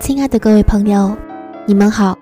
[0.00, 1.16] 亲爱的各位朋友，
[1.64, 2.18] 你们好，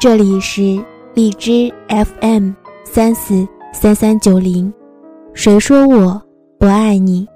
[0.00, 0.82] 这里是
[1.14, 2.52] 荔枝 FM
[2.84, 4.72] 三四三三九零。
[5.34, 6.20] 谁说我
[6.58, 7.28] 不爱你？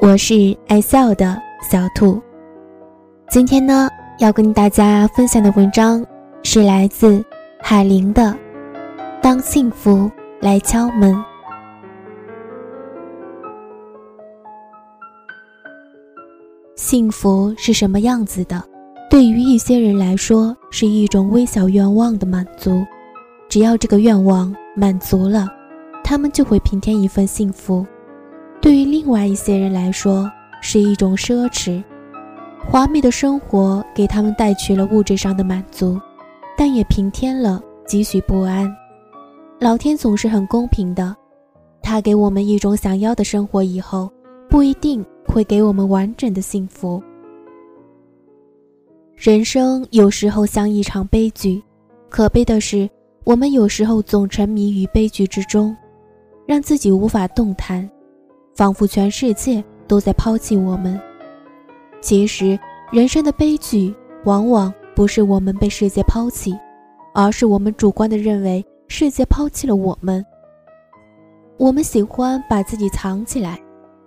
[0.00, 2.20] 我是爱笑的小兔。
[3.28, 6.04] 今天呢，要跟大家分享的文章
[6.42, 7.24] 是来自
[7.60, 8.22] 海玲的
[9.20, 10.10] 《当幸福
[10.40, 11.12] 来敲门》。
[16.76, 18.62] 幸福是什么样子的？
[19.10, 22.86] 对于一些人来说，是一种微小愿望的满足。
[23.48, 25.48] 只要这个愿望满足了，
[26.04, 27.84] 他们就会平添一份幸福。
[28.60, 30.30] 对于另外一些人来说，
[30.62, 31.82] 是一种奢侈。
[32.64, 36.00] 华美的生活给他们带去了物质上的满足，
[36.56, 38.72] 但也平添了几许不安。
[39.60, 41.14] 老天总是很公平的，
[41.82, 44.10] 他给我们一种想要的生活以后，
[44.48, 45.04] 不一定。
[45.28, 47.02] 会给我们完整的幸福。
[49.14, 51.62] 人生有时候像一场悲剧，
[52.08, 52.88] 可悲的是，
[53.24, 55.76] 我们有时候总沉迷于悲剧之中，
[56.46, 57.86] 让自己无法动弹，
[58.54, 60.98] 仿佛全世界都在抛弃我们。
[62.00, 62.58] 其实，
[62.90, 66.58] 人生的悲剧往往不是我们被世界抛弃，
[67.12, 70.24] 而是我们主观的认为世界抛弃了我们。
[71.56, 73.58] 我们喜欢把自己藏起来。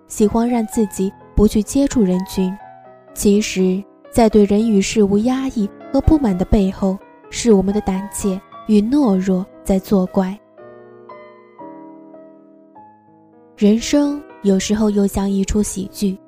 [0.08, 2.54] 喜欢让自己不去接触人群，
[3.14, 6.98] 其实，在对人与事物压抑和不满的背后，
[7.30, 8.38] 是我们的胆怯
[8.68, 10.38] 与懦弱在作怪。
[13.56, 16.20] 人生有时候又像一出喜剧，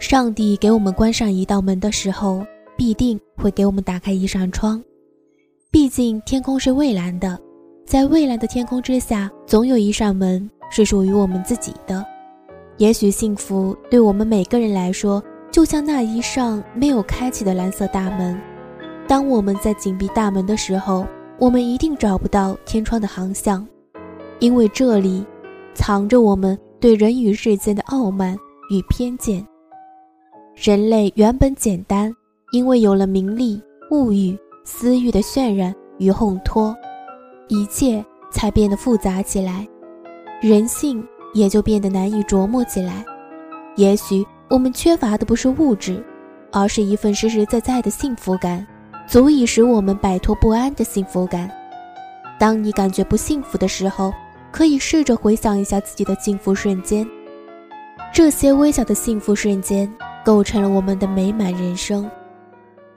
[0.00, 2.44] 上帝给我们关上一道门的时候，
[2.76, 4.82] 必定会给我们打开一扇窗。
[5.70, 7.40] 毕竟天空是蔚蓝的，
[7.84, 12.04] 在蔚蓝的天空之下，总有一扇门是属于我们自己的。
[12.78, 18.40] 也许幸福对我们每个人来说，就像那一扇没有开启的蓝色大门。
[19.06, 21.06] 当我们在紧闭大门的时候，
[21.38, 23.66] 我们一定找不到天窗的航向，
[24.38, 25.24] 因为这里
[25.74, 28.34] 藏着我们对人与世间的傲慢
[28.70, 29.44] 与偏见。
[30.54, 32.10] 人类原本简单，
[32.52, 33.60] 因为有了名利、
[33.90, 36.74] 物欲、私欲的渲染与烘托，
[37.48, 39.66] 一切才变得复杂起来。
[40.40, 41.06] 人性。
[41.34, 43.02] 也就变得难以琢磨起来。
[43.76, 46.04] 也许我们缺乏的不是物质，
[46.50, 48.66] 而是一份实实在在的幸福感，
[49.06, 51.50] 足以使我们摆脱不安的幸福感。
[52.38, 54.12] 当你感觉不幸福的时候，
[54.50, 57.08] 可以试着回想一下自己的幸福瞬间。
[58.12, 59.90] 这些微小的幸福瞬间，
[60.22, 62.10] 构成了我们的美满人生。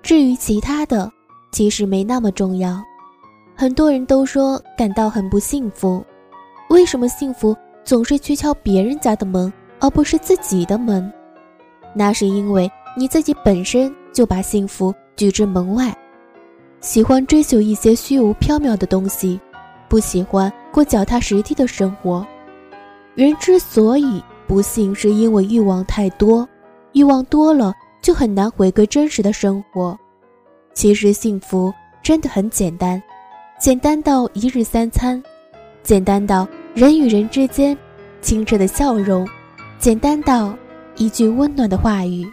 [0.04, 1.10] 至于其他的，
[1.54, 2.84] 其实没那么重要。
[3.58, 6.04] 很多人都说感到很不幸福，
[6.70, 7.56] 为什么幸福？
[7.86, 11.12] 总是去敲别人家的门，而不是自己的门，
[11.94, 15.96] 那是因为你自己本身就把幸福拒之门外，
[16.82, 19.40] 喜欢追求一些虚无缥缈的东西，
[19.88, 22.26] 不喜欢过脚踏实地的生活。
[23.14, 26.46] 人之所以不幸，是因为欲望太多，
[26.94, 27.72] 欲望多了
[28.02, 29.98] 就很难回归真实的生活。
[30.74, 31.72] 其实幸福
[32.02, 33.02] 真的很简单，
[33.66, 35.20] 简单到一日三餐，
[35.82, 36.48] 简单到。
[36.76, 37.76] 人与人之间，
[38.22, 39.28] 清澈的笑容，
[39.80, 40.56] 简单到
[40.98, 42.24] 一句温暖的话语。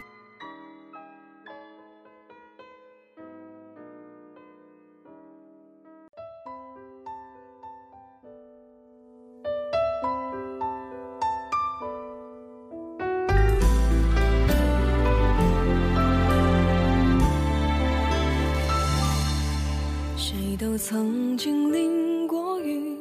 [20.73, 22.97] 我曾经淋过雨。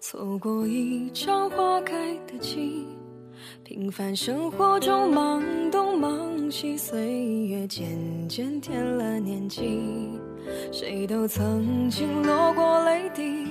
[0.00, 1.94] 错过一场花开
[2.26, 2.88] 的季，
[3.62, 7.00] 平凡生活中忙东忙西，岁
[7.46, 7.88] 月渐
[8.28, 9.80] 渐添了年纪。
[10.72, 13.46] 谁都曾经落过泪滴，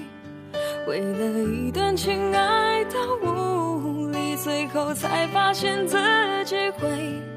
[0.86, 5.98] 为了一段情爱到无力，最后才发现自
[6.44, 6.90] 己回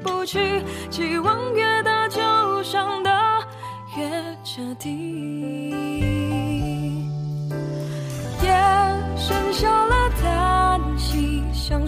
[0.03, 0.61] 不去。
[0.89, 2.19] 期望越大，就
[2.63, 3.09] 伤得
[3.97, 5.73] 越彻底。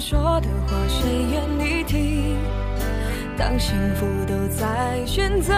[0.06, 2.38] 说的话谁愿意听？
[3.38, 5.54] 当幸福都在选择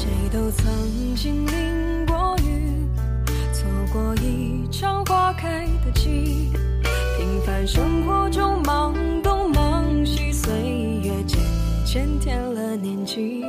[0.00, 2.88] 谁都曾经淋过雨，
[3.52, 6.50] 错过一场花开的季。
[7.18, 10.54] 平凡生活中忙东忙西，岁
[11.02, 11.38] 月渐
[11.84, 13.44] 渐添了年纪。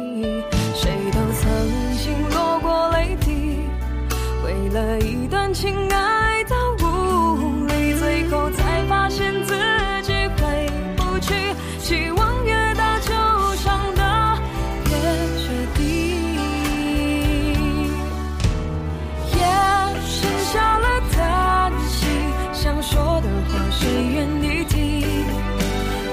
[24.01, 25.25] 愿意听？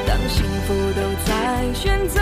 [0.07, 2.21] 当幸福都在选择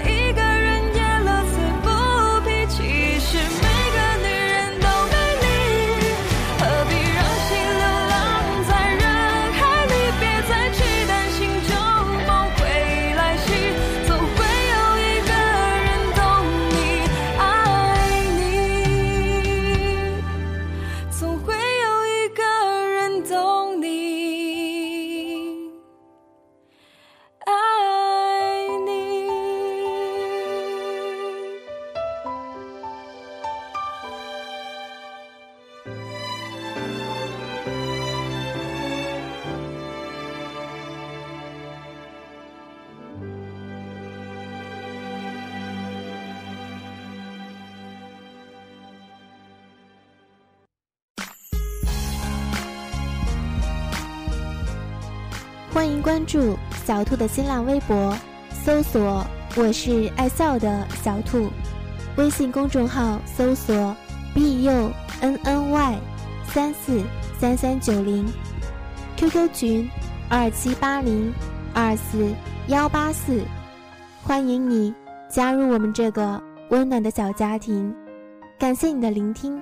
[0.00, 0.63] 一个人
[55.74, 56.56] 欢迎关注
[56.86, 58.16] 小兔的新浪微博，
[58.52, 59.26] 搜索
[59.58, 61.50] “我是爱笑的小兔”，
[62.16, 63.74] 微信公众号搜索
[64.32, 65.98] “b u n n y
[66.44, 67.02] 三四
[67.40, 68.24] 三三九零
[69.16, 69.90] ”，QQ 群
[70.28, 71.34] 二七八零
[71.74, 72.32] 二四
[72.68, 73.42] 幺八四，
[74.22, 74.94] 欢迎你
[75.28, 77.92] 加入我们这个温暖的小家庭。
[78.60, 79.60] 感谢你的聆听。